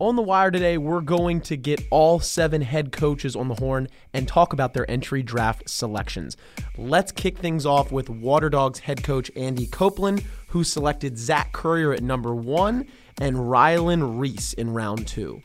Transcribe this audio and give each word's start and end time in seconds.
On 0.00 0.16
the 0.16 0.22
wire 0.22 0.50
today, 0.50 0.76
we're 0.76 1.00
going 1.00 1.40
to 1.42 1.56
get 1.56 1.86
all 1.88 2.18
seven 2.18 2.62
head 2.62 2.90
coaches 2.90 3.36
on 3.36 3.46
the 3.46 3.54
horn 3.54 3.86
and 4.12 4.26
talk 4.26 4.52
about 4.52 4.74
their 4.74 4.90
entry 4.90 5.22
draft 5.22 5.70
selections. 5.70 6.36
Let's 6.76 7.12
kick 7.12 7.38
things 7.38 7.64
off 7.64 7.92
with 7.92 8.10
Water 8.10 8.50
Dogs 8.50 8.80
head 8.80 9.04
coach 9.04 9.30
Andy 9.36 9.68
Copelan, 9.68 10.24
who 10.48 10.64
selected 10.64 11.16
Zach 11.16 11.52
Currier 11.52 11.92
at 11.92 12.02
number 12.02 12.34
one 12.34 12.88
and 13.20 13.48
Ryland 13.48 14.18
Rees 14.18 14.52
in 14.54 14.74
round 14.74 15.06
two. 15.06 15.44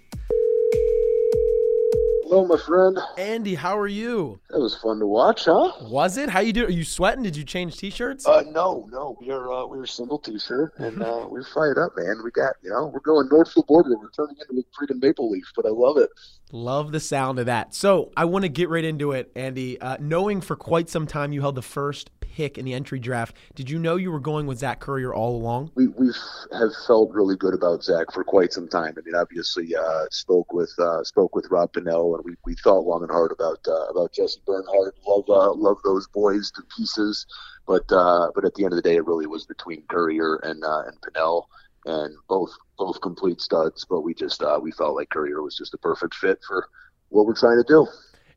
Hello, 2.30 2.46
my 2.46 2.58
friend. 2.58 2.96
Andy, 3.18 3.56
how 3.56 3.76
are 3.76 3.88
you? 3.88 4.40
That 4.52 4.60
was 4.60 4.76
fun 4.76 5.00
to 5.00 5.08
watch, 5.08 5.46
huh? 5.46 5.72
Was 5.82 6.16
it? 6.16 6.30
How 6.30 6.42
you 6.42 6.54
doing? 6.54 6.68
Are 6.68 6.72
you 6.72 6.84
sweating? 6.84 7.24
Did 7.24 7.36
you 7.36 7.44
change 7.44 7.76
t-shirts? 7.78 8.28
Uh, 8.28 8.44
no, 8.52 8.88
no. 8.92 9.18
We 9.20 9.32
are 9.32 9.52
uh, 9.52 9.66
we 9.66 9.80
are 9.80 9.88
single 9.88 10.20
t-shirt, 10.20 10.74
and 10.78 11.02
uh, 11.02 11.26
we're 11.32 11.44
fired 11.44 11.80
up, 11.80 11.94
man. 11.98 12.22
We 12.24 12.30
got 12.30 12.54
you 12.62 12.70
know 12.70 12.86
we're 12.94 13.00
going 13.00 13.30
north 13.30 13.48
of 13.48 13.54
the 13.56 13.64
border. 13.64 13.98
We're 13.98 14.12
turning 14.12 14.36
into 14.40 14.64
a 14.64 14.86
freaking 14.86 15.02
maple 15.02 15.32
leaf, 15.32 15.52
but 15.56 15.66
I 15.66 15.70
love 15.70 15.98
it. 15.98 16.12
Love 16.52 16.92
the 16.92 17.00
sound 17.00 17.40
of 17.40 17.48
that. 17.48 17.74
So 17.74 18.12
I 18.16 18.26
want 18.26 18.44
to 18.44 18.50
get 18.50 18.70
right 18.70 18.86
into 18.86 19.14
it, 19.14 19.32
Andy. 19.36 19.82
Uh, 19.82 19.98
knowing 20.00 20.40
for 20.40 20.56
quite 20.56 20.88
some 20.88 21.08
time 21.08 21.34
you 21.34 21.42
held 21.42 21.56
the 21.56 21.64
first 21.64 22.12
pick 22.40 22.58
in 22.58 22.64
the 22.64 22.74
entry 22.74 23.00
draft. 23.00 23.36
Did 23.54 23.70
you 23.70 23.78
know 23.78 23.98
you 23.98 24.12
were 24.12 24.20
going 24.22 24.48
with 24.48 24.60
Zach 24.60 24.80
Currier 24.80 25.14
all 25.14 25.36
along? 25.36 25.72
We 25.76 25.88
we 25.90 26.08
have 26.54 26.72
felt 26.88 27.12
really 27.12 27.36
good 27.36 27.54
about 27.54 27.84
Zach 27.84 28.14
for 28.14 28.24
quite 28.24 28.54
some 28.54 28.70
time. 28.70 28.94
I 28.98 29.02
mean, 29.04 29.14
obviously 29.14 29.76
uh, 29.76 30.06
spoke 30.10 30.54
with 30.54 30.74
uh, 30.80 31.04
spoke 31.04 31.36
with 31.36 31.48
Rob 31.52 31.74
Pannell, 31.74 32.16
and 32.16 32.24
we, 32.24 32.36
we 32.46 32.56
thought 32.64 32.86
long 32.86 33.02
and 33.02 33.12
hard 33.12 33.34
about 33.34 33.60
uh, 33.68 33.88
about 33.88 34.14
Jesse 34.14 34.40
Bernhardt. 34.46 34.96
Love 35.06 35.26
uh, 35.28 35.52
love 35.54 35.80
those 35.84 36.08
boys 36.08 36.50
to 36.52 36.62
pieces, 36.78 37.26
but 37.68 37.84
uh, 37.92 38.32
but 38.34 38.46
at 38.46 38.56
the 38.56 38.64
end 38.64 38.72
of 38.72 38.78
the 38.78 38.90
day, 38.90 38.96
it 38.96 39.06
really 39.06 39.28
was 39.28 39.46
between 39.46 39.84
Currier 39.90 40.38
and 40.44 40.64
uh, 40.64 40.84
and 40.88 40.96
Pannell. 41.02 41.44
And 41.86 42.16
both 42.28 42.52
both 42.78 43.02
complete 43.02 43.42
studs, 43.42 43.86
but 43.90 44.02
we 44.02 44.14
just 44.14 44.44
we 44.62 44.72
felt 44.72 44.96
like 44.96 45.10
Currier 45.10 45.42
was 45.42 45.58
just 45.58 45.72
the 45.72 45.78
perfect 45.78 46.14
fit 46.14 46.40
for 46.48 46.68
what 47.10 47.26
we're 47.26 47.36
trying 47.36 47.58
to 47.58 47.68
do. 47.68 47.88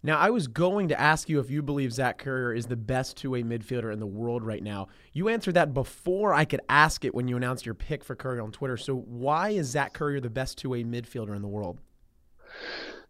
Now, 0.05 0.19
I 0.19 0.31
was 0.31 0.49
going 0.49 0.89
to 0.89 1.01
ask 1.01 1.29
you 1.29 1.39
if 1.39 1.49
you 1.49 1.63
believe 1.63 1.93
Zach 1.93 2.19
Currier 2.19 2.53
is 2.53 2.67
the 2.67 2.77
best 2.77 3.17
two 3.17 3.31
way 3.31 3.45
midfielder 3.45 3.93
in 3.93 4.01
the 4.01 4.07
world 4.07 4.43
right 4.43 4.63
now. 4.63 4.89
You 5.13 5.29
answered 5.29 5.55
that 5.55 5.73
before 5.73 6.35
I 6.35 6.45
could 6.45 6.61
ask 6.69 7.05
it 7.05 7.15
when 7.15 7.29
you 7.29 7.37
announced 7.37 7.65
your 7.65 7.77
pick 7.77 8.03
for 8.03 8.17
Currier 8.17 8.43
on 8.43 8.51
Twitter. 8.51 8.77
So, 8.77 8.97
why 8.97 9.51
is 9.51 9.69
Zach 9.69 9.93
Currier 9.93 10.21
the 10.21 10.31
best 10.31 10.59
two 10.59 10.71
way 10.71 10.83
midfielder 10.83 11.37
in 11.37 11.43
the 11.43 11.49
world? 11.49 11.79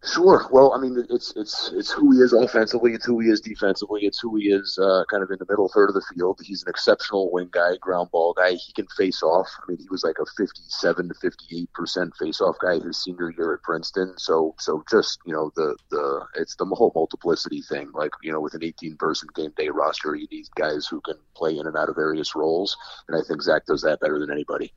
Sure. 0.04 0.48
Well, 0.50 0.72
I 0.72 0.78
mean, 0.78 1.06
it's 1.10 1.32
it's 1.36 1.70
it's 1.72 1.92
who 1.92 2.10
he 2.10 2.18
is 2.18 2.32
offensively. 2.32 2.92
It's 2.92 3.04
who 3.04 3.20
he 3.20 3.28
is 3.28 3.40
defensively. 3.40 4.00
It's 4.04 4.18
who 4.18 4.34
he 4.34 4.46
is 4.46 4.76
uh, 4.82 5.04
kind 5.08 5.22
of 5.22 5.30
in 5.30 5.36
the 5.38 5.46
middle 5.48 5.68
third 5.68 5.90
of 5.90 5.94
the 5.94 6.02
field. 6.12 6.40
He's 6.42 6.64
an 6.64 6.70
exceptional 6.70 7.30
wing 7.30 7.50
guy, 7.52 7.76
ground 7.80 8.10
ball 8.10 8.34
guy. 8.36 8.54
He 8.54 8.72
can 8.72 8.88
face 8.96 9.22
off. 9.22 9.48
I 9.62 9.70
mean, 9.70 9.78
he 9.78 9.86
was 9.90 10.02
like 10.02 10.16
a 10.20 10.26
57 10.36 11.08
to 11.08 11.14
58 11.14 11.72
percent 11.72 12.12
face 12.16 12.40
off 12.40 12.56
guy 12.60 12.80
his 12.80 13.00
senior 13.00 13.30
year 13.30 13.54
at 13.54 13.62
Princeton. 13.62 14.14
So 14.18 14.56
so 14.58 14.82
just 14.90 15.20
you 15.24 15.32
know 15.32 15.52
the 15.54 15.76
the 15.90 16.26
it's 16.34 16.56
the 16.56 16.64
whole 16.64 16.90
multiplicity 16.96 17.62
thing. 17.62 17.92
Like 17.94 18.10
you 18.24 18.32
know, 18.32 18.40
with 18.40 18.54
an 18.54 18.64
18 18.64 18.96
person 18.96 19.28
game 19.36 19.52
day 19.56 19.68
roster, 19.68 20.16
you 20.16 20.26
need 20.32 20.46
guys 20.56 20.88
who 20.90 21.00
can 21.02 21.16
play 21.36 21.56
in 21.56 21.68
and 21.68 21.76
out 21.76 21.88
of 21.88 21.94
various 21.94 22.34
roles, 22.34 22.76
and 23.06 23.16
I 23.16 23.20
think 23.28 23.40
Zach 23.40 23.66
does 23.66 23.82
that 23.82 24.00
better 24.00 24.18
than 24.18 24.32
anybody. 24.32 24.74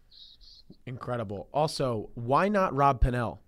Incredible. 0.86 1.48
Also, 1.52 2.12
why 2.14 2.48
not 2.48 2.76
Rob 2.76 3.02
Pannell? 3.02 3.40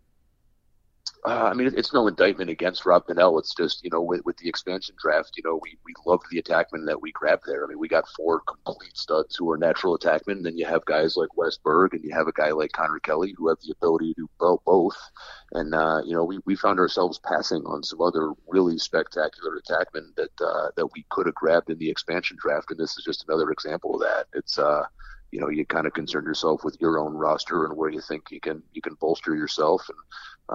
Uh, 1.25 1.49
I 1.51 1.53
mean, 1.53 1.71
it's 1.75 1.93
no 1.93 2.07
indictment 2.07 2.49
against 2.49 2.85
Rob 2.85 3.05
Pannell. 3.07 3.39
It's 3.39 3.53
just, 3.55 3.83
you 3.83 3.89
know, 3.89 4.01
with, 4.01 4.23
with 4.25 4.37
the 4.37 4.49
expansion 4.49 4.95
draft, 5.01 5.31
you 5.37 5.43
know, 5.43 5.59
we, 5.61 5.77
we 5.85 5.93
loved 6.05 6.25
the 6.29 6.41
attackmen 6.41 6.85
that 6.85 7.01
we 7.01 7.11
grabbed 7.11 7.43
there. 7.45 7.63
I 7.63 7.67
mean, 7.67 7.79
we 7.79 7.87
got 7.87 8.07
four 8.15 8.41
complete 8.41 8.95
studs 8.95 9.35
who 9.35 9.49
are 9.51 9.57
natural 9.57 9.97
attackmen. 9.97 10.43
Then 10.43 10.57
you 10.57 10.65
have 10.65 10.85
guys 10.85 11.15
like 11.17 11.35
Wes 11.35 11.57
Berg 11.57 11.93
and 11.93 12.03
you 12.03 12.13
have 12.13 12.27
a 12.27 12.31
guy 12.31 12.51
like 12.51 12.71
Connor 12.71 12.99
Kelly 12.99 13.33
who 13.37 13.49
have 13.49 13.59
the 13.61 13.73
ability 13.73 14.13
to 14.13 14.21
do 14.21 14.59
both. 14.65 14.97
And, 15.53 15.73
uh, 15.73 16.01
you 16.05 16.13
know, 16.13 16.23
we, 16.23 16.39
we 16.45 16.55
found 16.55 16.79
ourselves 16.79 17.19
passing 17.19 17.63
on 17.65 17.83
some 17.83 18.01
other 18.01 18.31
really 18.47 18.77
spectacular 18.77 19.59
attackmen 19.59 20.15
that, 20.15 20.41
uh, 20.41 20.69
that 20.75 20.87
we 20.93 21.05
could 21.09 21.25
have 21.25 21.35
grabbed 21.35 21.69
in 21.69 21.77
the 21.77 21.89
expansion 21.89 22.37
draft. 22.39 22.71
And 22.71 22.79
this 22.79 22.97
is 22.97 23.03
just 23.03 23.25
another 23.27 23.51
example 23.51 23.95
of 23.95 24.01
that. 24.01 24.25
It's, 24.33 24.57
uh, 24.57 24.83
you 25.31 25.39
know 25.39 25.49
you 25.49 25.65
kind 25.65 25.85
of 25.85 25.93
concern 25.93 26.23
yourself 26.23 26.63
with 26.63 26.77
your 26.79 26.99
own 26.99 27.13
roster 27.13 27.65
and 27.65 27.75
where 27.75 27.89
you 27.89 28.01
think 28.01 28.31
you 28.31 28.39
can 28.39 28.63
you 28.73 28.81
can 28.81 28.93
bolster 28.95 29.35
yourself 29.35 29.89
and 29.89 29.97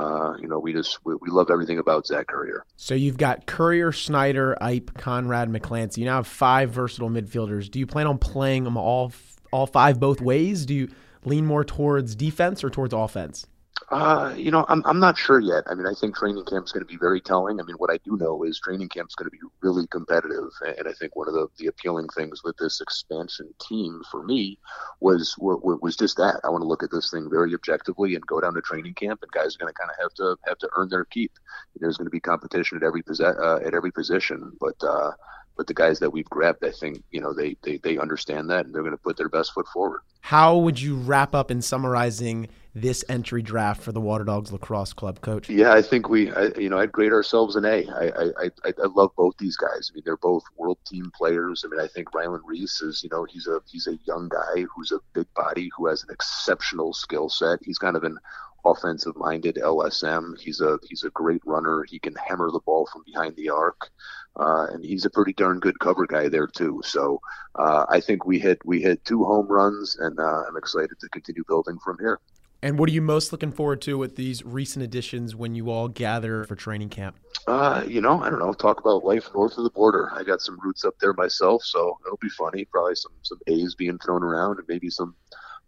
uh, 0.05 0.35
you 0.41 0.49
know 0.49 0.59
we 0.59 0.73
just 0.73 0.99
we, 1.05 1.15
we 1.17 1.29
love 1.29 1.51
everything 1.51 1.79
about 1.79 2.07
Zach 2.07 2.29
Currier. 2.29 2.65
So 2.77 2.95
you've 2.95 3.19
got 3.19 3.47
Currier, 3.47 3.93
Snyder, 3.93 4.57
Ipe, 4.61 4.95
Conrad, 4.95 5.51
McClancy. 5.51 5.99
You 5.99 6.07
now 6.07 6.17
have 6.17 6.27
five 6.27 6.71
versatile 6.71 7.11
midfielders. 7.11 7.71
Do 7.71 7.79
you 7.79 7.87
plan 7.87 8.07
on 8.07 8.19
playing 8.19 8.65
them 8.65 8.77
all 8.77 9.13
all 9.51 9.67
five 9.67 10.01
both 10.01 10.21
ways? 10.21 10.65
Do 10.65 10.75
you 10.75 10.89
lean 11.25 11.47
more 11.47 11.65
towards 11.65 12.15
defense 12.15 12.65
or 12.65 12.71
towards 12.71 12.95
offense? 12.95 13.47
Uh, 13.93 14.33
you 14.39 14.51
know, 14.51 14.65
I'm 14.71 14.83
I'm 14.87 14.99
not 14.99 15.19
sure 15.19 15.39
yet. 15.39 15.65
I 15.67 15.75
mean, 15.75 15.87
I 15.87 15.93
think 15.93 16.17
training 16.17 16.47
camp 16.47 16.65
is 16.65 16.73
going 16.73 16.81
to 16.81 16.91
be 16.91 16.97
very 16.97 17.21
telling. 17.21 17.61
I 17.61 17.63
mean, 17.63 17.77
what 17.77 17.91
I 17.91 17.99
do 17.99 18.17
know 18.17 18.43
is 18.43 18.59
training 18.59 18.89
camp 18.89 19.11
is 19.11 19.15
going 19.15 19.27
to 19.27 19.31
be 19.31 19.47
really 19.61 19.87
competitive, 19.89 20.49
and 20.79 20.89
I 20.89 20.93
think 20.95 21.15
one 21.15 21.29
of 21.29 21.35
the, 21.35 21.47
the 21.59 21.67
appealing 21.67 22.09
things 22.09 22.43
with 22.43 22.57
this 22.57 22.81
expansion 22.81 23.53
team 23.69 24.01
for 24.11 24.25
me 24.25 24.59
was 25.01 25.37
was 25.39 25.95
just 25.95 26.17
that. 26.17 26.41
I 26.43 26.49
want 26.49 26.63
to 26.63 26.67
look 26.69 26.83
at 26.83 26.91
this 26.91 27.11
thing 27.11 27.29
very 27.29 27.53
objectively 27.53 28.15
and 28.15 28.27
go 28.27 28.41
down 28.41 28.55
to 28.55 28.63
training 28.63 28.95
camp, 28.95 29.21
and 29.21 29.31
guys 29.31 29.57
are 29.57 29.59
going 29.59 29.75
to 29.75 29.79
kind 29.79 29.91
of 29.91 30.03
have 30.03 30.15
to 30.15 30.37
have 30.49 30.59
to 30.59 30.71
earn 30.75 30.89
their 30.89 31.05
keep. 31.05 31.33
There's 31.77 31.99
going 31.99 32.07
to 32.07 32.11
be 32.11 32.21
competition 32.21 32.79
at 32.79 32.85
every 32.85 33.03
uh, 33.21 33.57
at 33.57 33.75
every 33.75 33.93
position, 33.93 34.57
but. 34.59 34.83
Uh, 34.83 35.11
but 35.55 35.67
the 35.67 35.75
guys 35.75 35.99
that 35.99 36.09
we've 36.09 36.31
grabbed, 36.31 36.65
I 36.65 36.71
think, 36.71 37.05
you 37.11 37.21
know, 37.21 37.35
they, 37.35 37.59
they, 37.63 37.77
they 37.77 37.99
understand 37.99 38.49
that 38.49 38.65
and 38.65 38.75
they're 38.75 38.81
going 38.81 38.95
to 38.95 39.03
put 39.03 39.19
their 39.19 39.29
best 39.29 39.53
foot 39.53 39.67
forward. 39.69 40.01
How 40.23 40.57
would 40.57 40.81
you 40.81 40.97
wrap 40.97 41.35
up 41.35 41.51
in 41.51 41.61
summarizing 41.61 42.49
this 42.75 43.05
entry 43.09 43.43
draft 43.43 43.83
for 43.83 43.93
the 43.93 44.01
Water 44.01 44.25
Dogs 44.25 44.53
Lacrosse 44.53 44.93
Club, 44.93 45.21
Coach? 45.21 45.51
Yeah, 45.51 45.73
I 45.73 45.83
think 45.83 46.09
we, 46.09 46.31
I, 46.33 46.49
you 46.59 46.71
know, 46.71 46.79
I'd 46.79 46.93
grade 46.93 47.13
ourselves 47.13 47.57
an 47.57 47.65
A. 47.65 47.87
I, 47.89 48.07
I, 48.07 48.51
I, 48.65 48.73
I 48.83 48.87
love 48.95 49.11
both 49.17 49.37
these 49.39 49.57
guys. 49.57 49.91
I 49.91 49.95
mean, 49.95 50.03
they're 50.05 50.17
both 50.17 50.45
world 50.57 50.79
team 50.87 51.11
players. 51.15 51.65
I 51.65 51.69
mean, 51.69 51.81
I 51.81 51.87
think 51.87 52.15
Ryland 52.15 52.45
Rees 52.47 52.81
is, 52.81 53.03
you 53.03 53.11
know, 53.11 53.25
he's 53.25 53.47
a 53.47 53.61
he's 53.67 53.87
a 53.87 53.99
young 54.07 54.29
guy 54.29 54.65
who's 54.75 54.93
a 54.93 55.01
big 55.13 55.27
body 55.35 55.71
who 55.77 55.87
has 55.87 56.03
an 56.03 56.11
exceptional 56.11 56.93
skill 56.95 57.29
set. 57.29 57.59
He's 57.63 57.79
kind 57.79 57.97
of 57.97 58.05
an 58.05 58.19
offensive 58.65 59.17
minded 59.17 59.57
LSM. 59.57 60.41
He's 60.41 60.61
a 60.61 60.79
he's 60.89 61.05
a 61.05 61.11
great 61.11 61.43
runner. 61.45 61.85
He 61.89 61.99
can 61.99 62.15
hammer 62.15 62.51
the 62.51 62.61
ball 62.61 62.89
from 62.93 63.03
behind 63.05 63.37
the 63.37 63.51
arc, 63.51 63.91
uh, 64.37 64.69
and 64.73 64.85
he's 64.85 65.05
a 65.05 65.11
pretty 65.11 65.33
darn 65.33 65.61
good 65.61 65.79
cover 65.79 66.07
guy 66.07 66.29
there 66.29 66.47
too. 66.47 66.81
So 66.85 67.21
uh, 67.57 67.87
I 67.89 68.01
think 68.01 68.25
we 68.25 68.39
hit 68.39 68.65
we 68.65 68.81
hit 68.81 69.05
two 69.05 69.25
home 69.25 69.47
runs, 69.49 69.97
and 69.97 70.19
uh, 70.19 70.45
I'm 70.49 70.57
excited 70.57 70.99
to 71.01 71.09
continue 71.11 71.45
building 71.47 71.79
from 71.85 71.99
here. 72.01 72.19
And 72.63 72.79
what 72.79 72.89
are 72.89 72.93
you 72.93 73.03
most 73.03 73.33
looking 73.33 73.51
forward 73.51 73.83
to 73.83 73.99
with 73.99 74.15
these 74.15 74.45
recent 74.45 74.85
additions 74.85 75.35
when 75.35 75.57
you 75.57 75.69
all 75.71 75.89
gather 75.89 76.45
for 76.45 76.55
training 76.55 76.91
camp? 76.91 77.17
Uh, 77.49 77.83
you 77.87 78.01
know, 78.01 78.23
I 78.23 78.31
don't 78.31 78.39
know. 78.39 78.53
Talk 78.53 78.79
about 78.79 79.05
life 79.05 79.29
north 79.35 79.59
of 79.59 79.65
the 79.65 79.71
border. 79.71 80.13
I 80.15 80.23
got 80.23 80.41
some 80.41 80.61
roots 80.63 80.85
up 80.85 80.95
there 81.01 81.13
myself, 81.15 81.65
so 81.65 81.99
it'll 82.07 82.19
be 82.19 82.29
funny. 82.29 82.65
Probably 82.67 82.95
some 82.95 83.13
some 83.23 83.39
A's 83.49 83.75
being 83.75 83.99
thrown 83.99 84.23
around, 84.23 84.59
and 84.59 84.69
maybe 84.69 84.91
some 84.91 85.17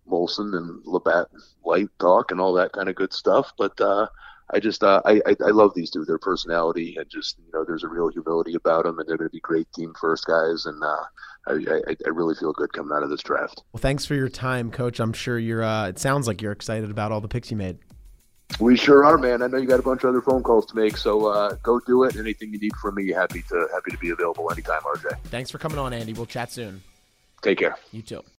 Molson 0.09 0.57
and 0.57 0.83
Labatt 0.85 1.29
light 1.65 1.89
talk 1.99 2.31
and 2.31 2.41
all 2.41 2.53
that 2.53 2.73
kind 2.73 2.89
of 2.89 2.95
good 2.95 3.13
stuff. 3.13 3.53
But 3.59 3.81
uh, 3.81 4.07
I 4.51 4.61
just 4.61 4.85
uh, 4.85 5.03
I, 5.05 5.21
I, 5.27 5.37
I 5.47 5.51
love 5.51 5.73
these 5.75 5.91
two. 5.91 6.05
Their 6.05 6.19
personality 6.19 6.97
and 6.97 7.11
just 7.11 7.39
you 7.45 7.51
know, 7.53 7.65
there's 7.65 7.83
a 7.83 7.89
real 7.89 8.09
humility 8.09 8.55
about 8.55 8.85
them, 8.85 9.01
and 9.01 9.09
they're 9.09 9.17
going 9.17 9.31
to 9.31 9.33
be 9.33 9.41
great 9.41 9.67
team 9.73 9.95
first 10.01 10.27
guys. 10.27 10.67
And 10.67 10.81
uh, 10.81 11.05
I, 11.47 11.53
I, 11.53 11.97
I 12.07 12.09
really 12.09 12.35
feel 12.35 12.53
good 12.53 12.73
coming 12.73 12.97
out 12.97 13.03
of 13.03 13.11
this 13.11 13.23
draft. 13.23 13.63
Well, 13.73 13.81
thanks 13.81 14.07
for 14.07 14.15
your 14.15 14.29
time, 14.29 14.71
Coach. 14.71 15.01
I'm 15.01 15.13
sure 15.13 15.39
you're. 15.39 15.63
Uh, 15.63 15.89
it 15.89 15.99
sounds 15.99 16.27
like 16.27 16.41
you're 16.41 16.53
excited 16.53 16.91
about 16.91 17.13
all 17.13 17.21
the 17.21 17.29
picks 17.29 17.51
you 17.51 17.57
made. 17.57 17.79
We 18.61 18.77
sure 18.77 19.05
are, 19.05 19.19
man. 19.19 19.43
I 19.43 19.47
know 19.49 19.59
you 19.59 19.67
got 19.67 19.81
a 19.81 19.83
bunch 19.83 20.05
of 20.05 20.11
other 20.11 20.21
phone 20.21 20.43
calls 20.43 20.67
to 20.67 20.77
make, 20.77 20.97
so 20.97 21.27
uh, 21.27 21.57
go 21.63 21.81
do 21.81 22.05
it. 22.05 22.17
Anything 22.17 22.53
you 22.53 22.59
need 22.59 22.75
from 22.81 22.95
me, 22.95 23.09
happy 23.11 23.43
to 23.49 23.69
happy 23.73 23.91
to 23.91 23.99
be 23.99 24.11
available 24.11 24.51
anytime, 24.51 24.81
RJ. 24.83 25.19
Thanks 25.25 25.51
for 25.51 25.59
coming 25.59 25.79
on, 25.79 25.93
Andy. 25.93 26.13
We'll 26.13 26.27
chat 26.27 26.53
soon. 26.53 26.83
Take 27.43 27.59
care. 27.59 27.77
You 27.93 28.03
too. 28.03 28.25